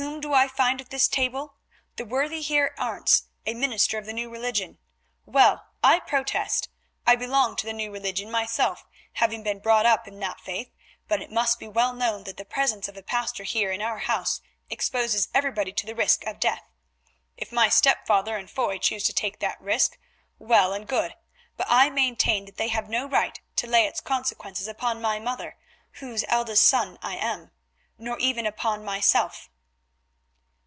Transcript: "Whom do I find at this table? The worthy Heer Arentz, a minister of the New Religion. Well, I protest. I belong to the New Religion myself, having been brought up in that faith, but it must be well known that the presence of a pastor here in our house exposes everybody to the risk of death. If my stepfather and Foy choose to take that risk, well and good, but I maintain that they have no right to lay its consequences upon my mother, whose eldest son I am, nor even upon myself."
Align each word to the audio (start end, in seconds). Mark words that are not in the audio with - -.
"Whom 0.00 0.20
do 0.20 0.32
I 0.32 0.46
find 0.46 0.80
at 0.80 0.90
this 0.90 1.08
table? 1.08 1.56
The 1.96 2.04
worthy 2.04 2.40
Heer 2.40 2.72
Arentz, 2.78 3.24
a 3.44 3.52
minister 3.52 3.98
of 3.98 4.06
the 4.06 4.12
New 4.12 4.30
Religion. 4.30 4.78
Well, 5.26 5.66
I 5.82 5.98
protest. 5.98 6.68
I 7.04 7.16
belong 7.16 7.56
to 7.56 7.66
the 7.66 7.72
New 7.72 7.90
Religion 7.90 8.30
myself, 8.30 8.84
having 9.14 9.42
been 9.42 9.58
brought 9.58 9.86
up 9.86 10.06
in 10.06 10.20
that 10.20 10.40
faith, 10.40 10.70
but 11.08 11.20
it 11.20 11.32
must 11.32 11.58
be 11.58 11.66
well 11.66 11.92
known 11.94 12.22
that 12.24 12.36
the 12.36 12.44
presence 12.44 12.86
of 12.86 12.96
a 12.96 13.02
pastor 13.02 13.42
here 13.42 13.72
in 13.72 13.82
our 13.82 13.98
house 13.98 14.40
exposes 14.70 15.30
everybody 15.34 15.72
to 15.72 15.84
the 15.84 15.96
risk 15.96 16.24
of 16.26 16.38
death. 16.38 16.62
If 17.36 17.50
my 17.50 17.68
stepfather 17.68 18.36
and 18.36 18.48
Foy 18.48 18.78
choose 18.78 19.02
to 19.02 19.12
take 19.12 19.40
that 19.40 19.60
risk, 19.60 19.98
well 20.38 20.72
and 20.72 20.86
good, 20.86 21.16
but 21.56 21.66
I 21.68 21.90
maintain 21.90 22.44
that 22.44 22.56
they 22.56 22.68
have 22.68 22.88
no 22.88 23.08
right 23.08 23.40
to 23.56 23.66
lay 23.66 23.84
its 23.88 24.00
consequences 24.00 24.68
upon 24.68 25.02
my 25.02 25.18
mother, 25.18 25.56
whose 25.94 26.24
eldest 26.28 26.66
son 26.66 26.98
I 27.02 27.16
am, 27.16 27.50
nor 27.98 28.16
even 28.20 28.46
upon 28.46 28.84
myself." 28.84 29.50